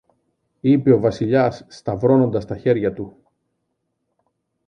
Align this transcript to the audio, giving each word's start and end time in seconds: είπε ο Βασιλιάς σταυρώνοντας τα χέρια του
είπε 0.61 0.91
ο 0.91 0.99
Βασιλιάς 0.99 1.65
σταυρώνοντας 1.67 2.45
τα 2.45 2.57
χέρια 2.57 2.93
του 2.93 3.17